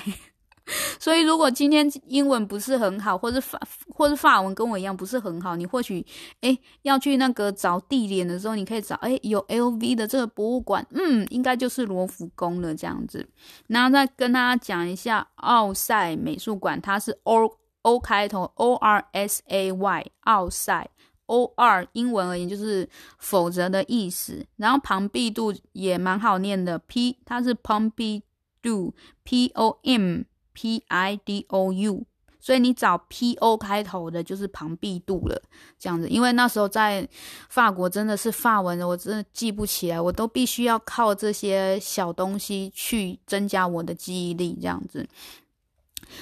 [1.01, 6.05] 所以，如果今天英文不是很好，或是法，或是法文跟我一样不是很好，你或许
[6.43, 13.27] 诶要去那个找地点的时候，你可以找诶有 LV 的这个博物馆，嗯，应该就是罗浮宫了这样子。
[13.69, 17.51] 然后再跟大家讲一下奥赛美术馆，它是 O
[17.83, 20.91] O 开头 O R S A Y 奥赛
[21.27, 22.87] O R 英文而言就是
[23.19, 24.45] 否则的意思。
[24.57, 28.93] 然后庞毕度也蛮好念的 P，它是 Pompidou
[29.25, 30.23] P O M。
[30.61, 32.05] P I D O U，
[32.41, 35.41] 所以你找 P O 开头的，就是庞毕度了，
[35.79, 36.09] 这样子。
[36.09, 37.09] 因为那时候在
[37.49, 45.09] 法国真的是法文，我真的记不起来，我都必须要靠这些小东西去增加我的记忆力，这样子。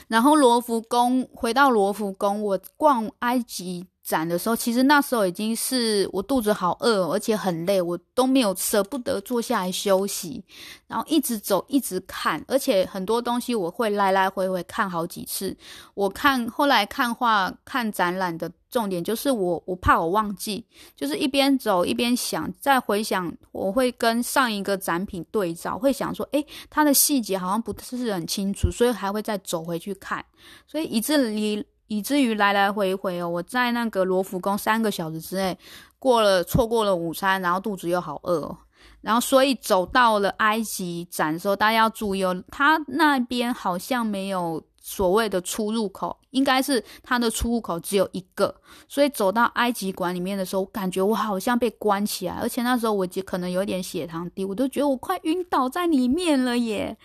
[0.08, 10.44] 然后罗浮宫，回到罗浮宫，我逛埃及展的时候，其实那时候已经是我肚子好饿，而且很累，我都没有舍不得坐下来休息，
[10.86, 15.56] 然后一直走，一直看，而且很多东西我会来来回回看好几次。
[15.94, 20.64] 我看后来看画、看展览的重点就是我，我怕我忘记，
[20.94, 30.24] 就是一边走一边想，再回想，我会跟上一个展品对照，会想说，诶，它的细节好像不是很清楚，所以还会再走回去看，
[30.64, 31.66] 所以以至于。
[31.88, 35.56] 以至于来来回回哦，我在那个罗浮宫三个小时之内
[35.98, 38.58] 过了，错过了午餐，然后肚子又好饿哦，
[39.00, 48.54] 然后所以走到了埃及展的时候，大家要注意哦，他那边好像没有所谓的出入口，应该是他的出入口只有一个，
[48.88, 56.96] 所以走到埃及馆里面的时候，我感觉我好像被关起来，而且那时候我就可能有点血糖低，我都觉得我快晕倒在里面了耶，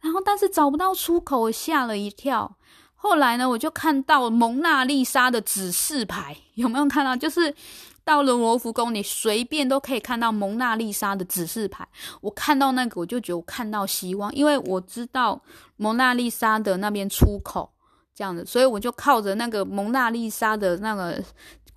[0.00, 2.56] 然后但是找不到出口，我吓了一跳。
[3.02, 7.16] 后来呢，我就看到蒙娜丽莎的指示牌，有没有看到？
[7.16, 7.52] 就是
[8.04, 11.88] 到了罗浮宫，你随便都可以看到蒙娜丽莎的指示牌。
[12.20, 15.40] 我看到那个，我就觉得我看到希望，因为我知道
[15.76, 17.72] 蒙娜丽莎的那边出口
[18.14, 21.24] 这样子，所以我就靠着那个蒙娜丽莎的那个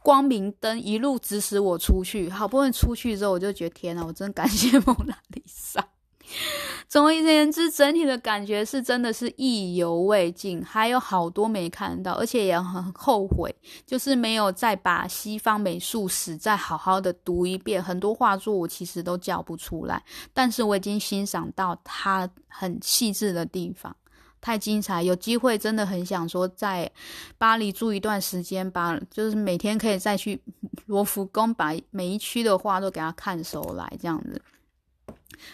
[0.01, 2.29] 光明灯一路指使我出去。
[2.29, 5.87] 好不容易出去之后，我就觉得天哪，我真感谢 蒙娜丽莎。
[6.87, 13.53] 总而言之，整体的感觉是真的是意犹未尽，还有好多没看到，而且也很后悔，
[13.85, 17.83] 就是没有再把西方美术史再好好的读一遍。
[17.83, 23.95] 很多画作我其实都叫不出来，但是我已经欣赏到它很细致的地方，
[24.39, 25.01] 太精彩。
[25.01, 26.91] 有机会真的很想说，在
[27.39, 30.39] 巴黎住一段时间吧，就是每天可以再去
[30.85, 34.39] 罗浮宫，把每一区的画都给他看熟来，这样子。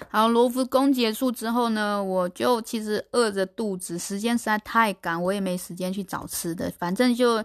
[0.10, 7.44] 好，罗浮宫结束之后呢，我就其实饿着肚子，时间实在太赶，我也没时间去找吃的，反正就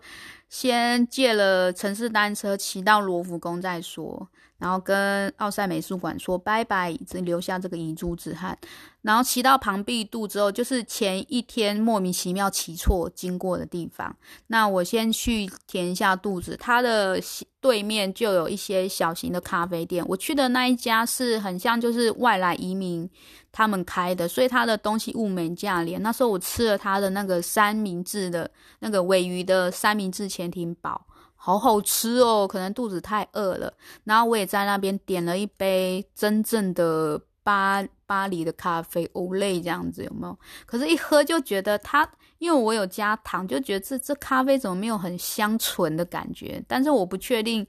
[0.48, 4.28] 先借了城市单车骑到罗浮宫再说。
[4.64, 8.58] 然后跟奥赛美术馆说拜拜，只留下这个遗珠之憾。
[9.02, 14.16] 然后骑到庞毕度之后，就是前一天莫名其妙骑错经过的地方。
[14.46, 16.56] 那我先去填一下肚子。
[16.58, 17.20] 它的
[17.60, 20.02] 对面就有一些小型的咖啡店。
[20.08, 23.06] 我去的那一家是很像就是外来移民
[23.52, 26.02] 他们开的，所以他的东西物美价廉。
[26.02, 31.04] 那时候我吃了他的那个三明治的那个鮪鱼的三明治潜艇堡。
[31.44, 33.70] 好好吃哦，可能肚子太饿了。
[34.02, 40.38] 然后我也在那边点了一杯真正的巴巴黎的咖啡，欧蕾这样子有没有？
[40.64, 46.64] 可是，一喝就觉得它，因为我有加糖，就觉得这这咖啡怎么没有很香醇的感觉？
[46.66, 47.66] 但是我不确定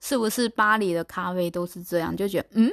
[0.00, 2.70] 是不是巴黎的咖啡都是这样，就觉得嗯。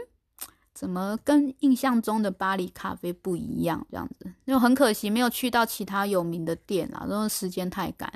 [0.73, 3.86] 怎么跟印象中的巴黎咖啡不一样？
[3.91, 8.12] 这样子，就很可惜没有去到其他有名的店啦，因为时间太赶。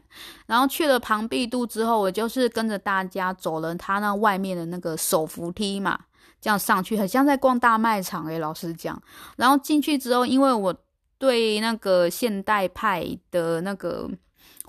[0.47, 5.99] 然后去了庞毕度之后，我就是跟着大家走了他那外面的那个手扶梯嘛，
[6.41, 8.99] 这样上去，很像在逛大卖场诶、欸，老实讲。
[9.35, 10.75] 然后进去之后，因为我
[11.17, 14.09] 对那个现代派的那个。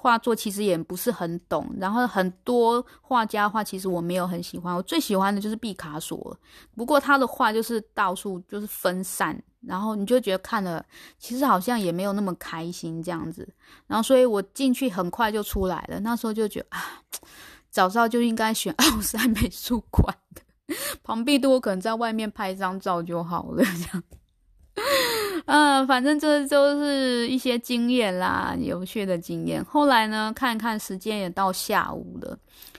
[0.01, 6.39] 画作其实也不是很懂，然后很多画家画其实我没有很喜欢，我最喜欢的就是毕卡索。
[6.77, 10.85] 不过他的画就是到处就是分散，然后你就觉得看了
[11.19, 13.47] 其实好像也没有那么开心这样子。
[13.89, 17.03] 然后所以我进去很快就出来了，那时候就觉得啊，
[17.69, 20.43] 早知道就应该选 奥赛美术馆的，
[21.03, 24.03] 庞毕多可能在外面拍张照就好了这样。
[25.47, 29.65] 嗯， 反正这就是一些经验啦，有趣的经验。
[29.65, 32.39] 后来呢，看看时间也到下午了，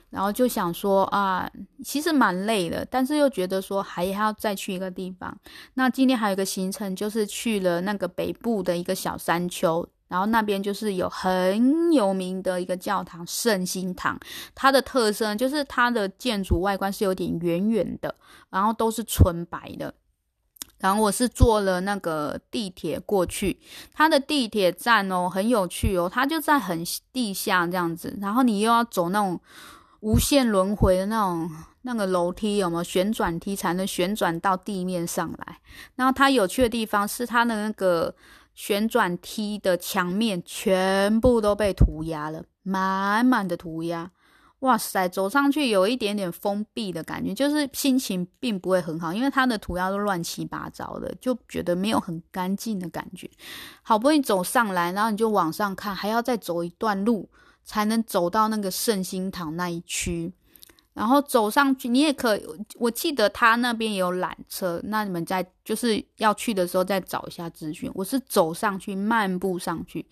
[0.09, 1.49] 然后就想说啊，
[1.83, 5.35] 其实蛮累的，但是又觉得说还要再去一个地方。
[5.73, 14.19] 那今天还有一个行程，就是去了那个北部的一个小山丘，然后那边就是有很有名的一个教堂圣心堂，
[14.53, 18.13] 它的特色就是它的建筑外观是有点圆圆的，
[18.49, 19.93] 然后都是纯白的。
[20.79, 23.59] 然后我是坐了那个地铁过去，
[23.93, 29.39] 它的地铁站哦很有趣哦，它就在很地下这样子，然后你又要走那种
[29.99, 31.49] 无限轮回的那种
[31.81, 35.59] 那个楼梯，有没有旋转梯才能旋转到地面上来？
[35.95, 38.15] 然后它有趣的地方是它的那个
[38.55, 44.11] 旋转梯的墙面全部都被涂鸦了，满满的涂鸦。
[44.59, 53.29] 哇塞，走上去有一点点封闭的感觉，就是心情并不会很好，因为它的涂鸦都乱七八糟的，就觉得没有很干净的感觉。
[53.81, 57.29] 好不容易走上来，然后你就往上看，还要再走一段路
[57.63, 60.33] 才能走到那个圣心堂那一区。
[60.91, 62.37] 然后走上去，你也可，
[62.75, 67.89] 我记得他那边也有缆车，那你们在就是要去的时候再找一下资讯。
[67.93, 70.05] 我是走上去，漫步上去。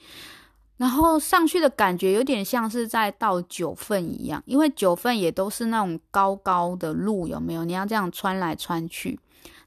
[0.77, 7.65] 然后上去的感觉有点像是在到九份一样，因为九份也都是那种高高的路，有没有？
[7.65, 9.19] 你要这样穿来穿去。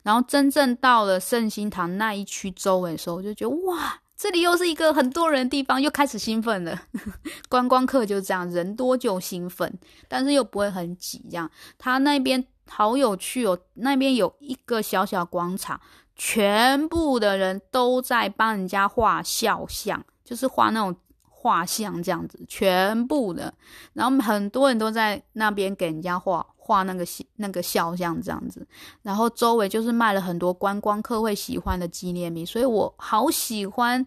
[0.02, 6.80] 然后真正到了圣心堂那一区周围的时候，我就觉得哇，这里又是一个很多人的地方，又开始兴奋了。
[7.50, 11.22] 观光客就这样，人多就兴奋，但是又不会很挤。
[11.30, 15.78] 这样，他那边好有趣哦，那边有一个小小广场，
[16.14, 20.02] 全部的人都在帮人家画肖像。
[20.30, 20.94] 就是画那种
[21.28, 23.52] 画像这样子，全部的，
[23.94, 27.04] 然后很多人都在那边给人家画画那个
[27.34, 28.64] 那个肖像这样子，
[29.02, 34.04] 然后周围就是卖了很多观光客会喜欢的纪念品，所以我好喜欢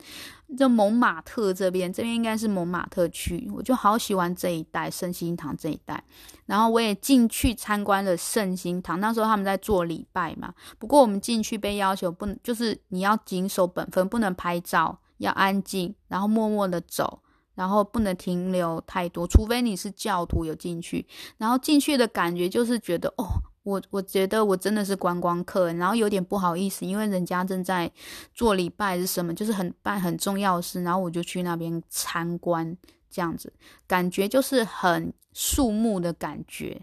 [0.58, 6.02] 这蒙马特这边，这边应该是蒙马特区，我就好喜欢这一带圣心堂这一带，
[6.46, 15.00] 然后我也进去参观了圣心堂，那时候他们在做礼拜嘛，不过我们进去被要求不能，就是你要谨守本分，不能拍照。
[15.24, 17.22] 要安静，然后默默的走，
[17.56, 21.06] 然后不能停留太多，除非你是教徒有进去。
[21.38, 23.26] 然后进去的感觉就是觉得，哦，
[23.64, 27.92] 我我觉得我真的是观光客，然后有点不好意思，因为人家正在
[28.34, 32.76] 做礼拜是什么，就是很办很重要的事，然后我就去那边参观，
[33.10, 33.54] 这样子
[33.88, 36.82] 感觉就是很肃穆的感觉。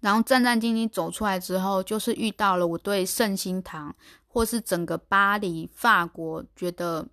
[0.00, 3.94] 然后战战兢兢走出来之后，就是遇到了我对圣心堂
[4.26, 7.08] 或是整个巴黎法国觉得。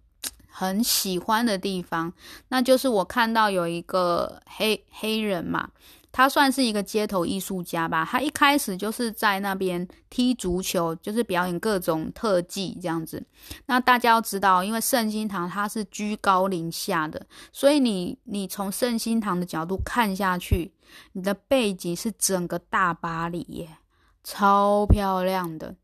[0.50, 2.12] 很喜欢的地方，
[2.50, 5.70] 那就是我看到有一个黑黑人嘛，
[6.12, 8.04] 他算是一个街头艺术家吧。
[8.04, 13.24] 他一开始就是在那边踢足球，就是表演各种特技这样子。
[13.68, 20.74] 那大家要知道，因为圣心堂它是居高临下的，所以你你从圣心堂的角度看下去，
[21.14, 23.70] 你的背景是整个大巴黎耶，
[24.24, 25.76] 超漂亮的。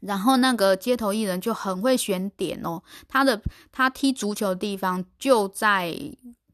[0.00, 3.40] 然后那个街头艺人就很会选点哦，他的
[3.70, 5.94] 他踢足球的地方就在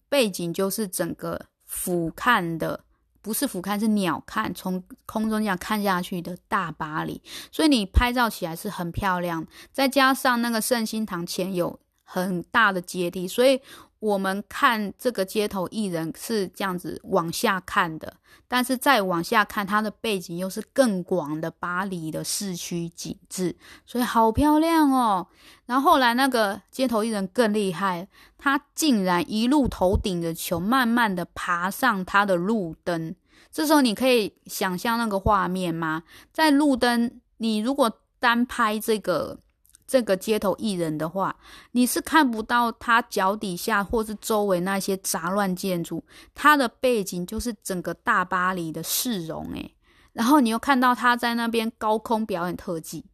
[0.08, 2.84] 背景，就是整个俯瞰的，
[3.22, 9.46] 不是俯瞰，是鸟瞰，从空中这样看下去的大巴黎，所以你拍照起来是很漂亮。
[9.72, 13.60] 再加上那个圣心堂前有很大的阶梯，所以。
[14.06, 18.14] 我们看这个街头艺人是这样子往下看的，
[18.46, 25.26] 但是再往下看，它的背景又是更广的巴黎的市区景致，所以好漂亮哦。
[25.66, 28.06] 然后后来那个街头艺人更厉害，
[28.38, 33.12] 他竟然一路头顶着球，慢慢的爬上他的路灯。
[33.50, 36.04] 这时候你可以想象那个画面吗？
[36.32, 37.90] 在路灯，你如果
[38.20, 39.40] 单拍这个。
[39.86, 41.36] 这个街头艺人的话，
[41.70, 46.02] 你是看不到他脚底下或是周围那些杂乱建筑，
[46.34, 49.74] 他的背景就是整个大巴黎的市容诶。
[50.12, 53.04] 然后你又看到他在那边高空表演特技，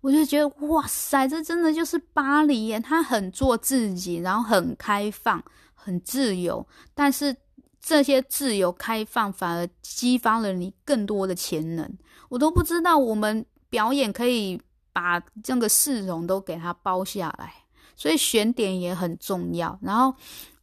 [0.00, 2.80] 我就觉得哇塞，这真的就是巴黎耶！
[2.80, 5.44] 他很做自己，然后很开放、
[5.74, 7.36] 很自由，但是
[7.80, 11.92] 这些自由开放反而激发了你更多的潜能。
[12.30, 14.58] 我都不知道我们表演可以。
[14.94, 17.52] 把这个市容都给它包下来，
[17.96, 19.76] 所以选点也很重要。
[19.82, 20.14] 然后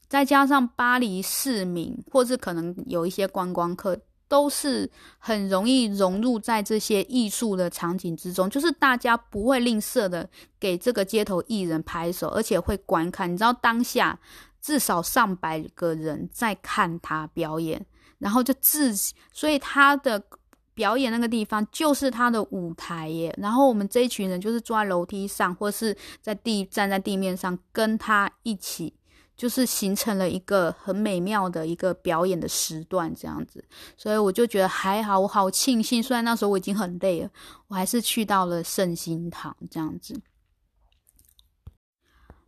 [0.07, 8.49] 再加上巴黎市民，或是可能有一些观光客，都是很容易融入在这些艺术的场景之中。
[8.49, 10.27] 就是大家不会吝啬的
[10.57, 13.29] 给这个街头艺人拍手，而且会观看。
[13.29, 14.17] 你知道当下
[14.61, 17.85] 至少上百个人在看他表演，
[18.17, 18.95] 然后就自，
[19.33, 20.23] 所以他的。
[20.73, 28.93] 表演那个地方就是他的舞台耶，然后我们这一群人就是坐在楼梯上，或是在地站在地面上，跟他一起，
[29.35, 33.63] 就是形成了一个很美妙的一个表演的时段这样子。
[33.97, 37.29] 所以我就觉得还好，我好庆幸，虽然那时候我已经很累了，
[37.67, 40.19] 我还是去到了圣心堂这样子。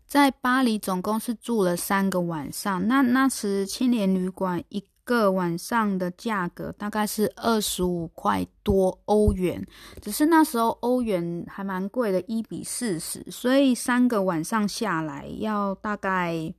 [0.05, 2.87] 在巴黎总共是住了三个晚上。
[2.87, 9.65] 那那时青年旅馆一个晚上的价格大概是二十五块多欧元，
[10.01, 16.53] 只是那时候欧元还蛮贵的，一比四十，所以三个晚上下来要大概。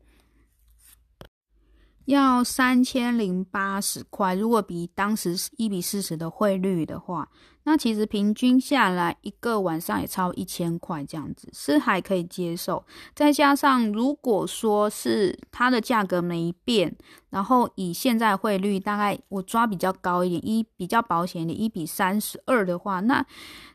[2.06, 7.26] 要三千零八十块，如果比当时一比四十的汇率的话，
[7.64, 12.84] 那其实平均下来一个晚上也超一千块这样子，是还可以接受。
[13.14, 16.94] 再加上如果说是它的价格没变，
[17.30, 23.24] 然后以现在汇率大概我抓比较高一点，一比较保险一点，一比三十二的话，那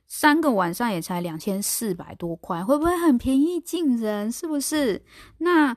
[0.07, 4.31] 三个晚上也才两千四百多块，会不会很便宜近人？
[4.31, 5.03] 是不是？
[5.39, 5.75] 那。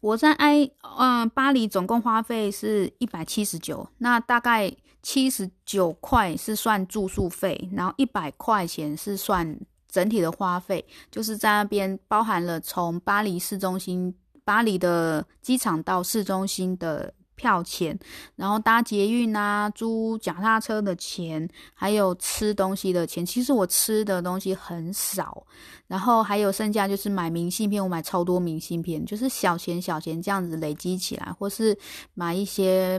[0.00, 4.70] 我在埃，嗯、巴黎总共花费是一百七十九，那大概
[5.06, 9.56] 七十九块是算住宿费，然后一百块钱是算
[9.88, 17.14] 整体的花费，就是在那边包含了从巴黎市中心、巴黎的机场到市中心的。
[17.38, 17.98] 票钱，
[18.34, 23.26] 然后搭捷运啊，租脚踏车的钱，还有吃东西的钱。
[23.26, 25.46] 其实我吃的东西很少，
[25.86, 31.76] 然后还有剩下就是买明信片，我买超多明信片，就是小钱小钱这样子累积起来，或是
[32.14, 32.98] 买一些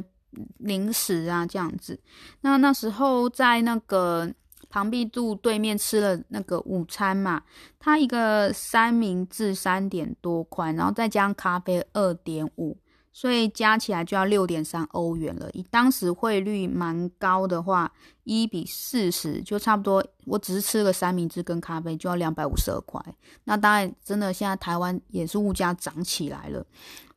[0.58, 2.00] 零食啊这样子。
[2.42, 4.32] 那那时候在那个
[4.70, 7.42] 庞毕度对面吃了那个午餐嘛，
[7.80, 12.78] 它一个三明治三点多块，然后再加上咖啡二点五。
[13.14, 15.50] 所以加起来就要六点三欧元了。
[15.54, 17.92] 以当时汇率蛮高的话，
[18.26, 20.06] 一比四十就差不多。
[20.26, 23.04] 我只是吃个三明治跟咖啡就要两百五十二块。
[23.46, 26.64] 那当然，真的现在台湾也是物价涨起来了，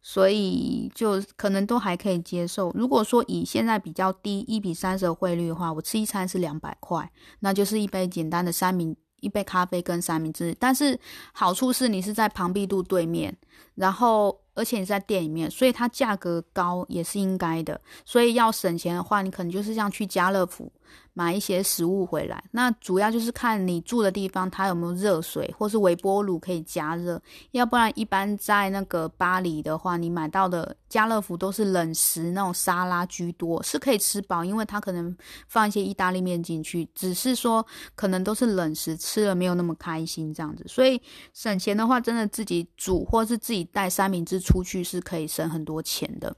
[0.03, 2.71] 所以就可能都还可以接受。
[2.75, 10.57] 如果说以现在比较低一比三十的汇率的话，我吃一餐是两百块，那就是一杯简单的三明一杯咖啡跟三明治。
[10.59, 10.99] 但是
[11.33, 13.37] 好处是你是在庞毕度对面，
[13.75, 14.41] 然后。
[14.61, 17.81] 而且你在店里面，所以它价格高也是应该的。
[18.05, 20.71] 所以要省钱的话，你可能就是像去家乐福
[21.15, 22.45] 买一些食物回来。
[22.51, 27.21] 那主要就是看你住的地方它有没有热水，或是微波炉可以加热。
[27.53, 35.17] 要不然，一般在那个巴黎的话，你买到的家乐福都是冷食，那种沙拉居多，是可以吃饱，因为它可能
[35.49, 36.87] 放一些意大利面进去。
[36.95, 40.65] 只是说可能都是冷食，吃了没有那么开心这样子。
[40.69, 41.01] 所以
[41.33, 44.41] 省钱的话，真的自己煮或是自己带三明治。
[44.51, 46.37] 出去是可以省很多钱的。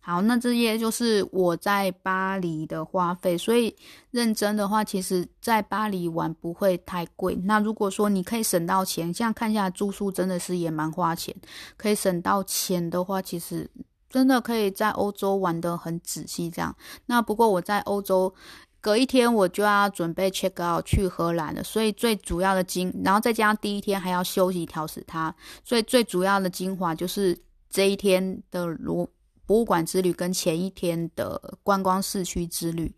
[0.00, 3.38] 好，那这些就是我在巴黎的花费。
[3.38, 3.74] 所以
[4.10, 7.36] 认真的话，其实在巴黎玩不会太贵。
[7.44, 11.34] 那如果说你可以省到钱，这样看下住宿真的是也蛮花钱。
[11.76, 13.70] 可以省到钱的话，其实
[14.08, 16.50] 真的可以在欧洲玩得很仔细。
[16.50, 16.74] 这样。
[17.06, 18.34] 那不过我在欧洲。
[18.80, 29.08] 隔一天我就要准备 check out 去荷兰了，所以最主要的精，然后再加上第一天还要休息调试它，所以最主要的精华就是这一天的罗。
[29.48, 32.94] 博物馆之旅跟前一天的观光市区之旅，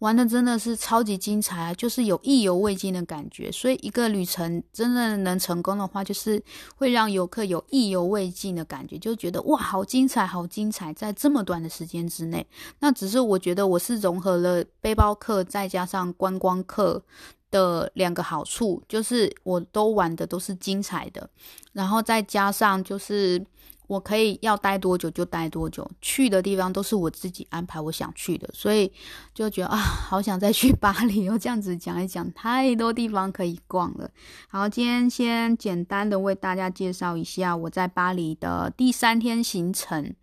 [0.00, 1.72] 玩的真的是超级精彩啊！
[1.72, 3.50] 就是有意犹未尽的感觉。
[3.50, 6.42] 所以一个旅程真的能成功的话，就是
[6.76, 12.46] 会让游客有意犹未尽的感觉，就觉得哇，好精彩，好精彩，在这么短的时间之内。
[12.80, 17.02] 那只是我觉得我是融合了背包客再加上观光客
[17.50, 21.30] 的两个好处，就是我都玩的都是精彩的，
[21.72, 23.42] 然后再加上就是。
[23.86, 28.90] 我可以要待多久就待多久，去的地方都是我自己安排，我想去的，所以
[29.34, 29.76] 就觉得啊，
[30.08, 31.38] 好想再去巴黎哦。
[31.38, 34.10] 这样子讲一讲，太多地方可以逛了。
[34.48, 40.14] 好，今天先简单的为大家介绍一下我在巴黎的第三天行程，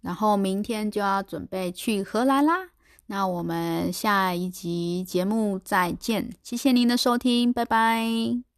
[0.00, 2.68] 然后明天就要准备去荷兰啦。
[3.06, 8.53] 那我们下一集节目再见，谢谢您的收听，拜拜。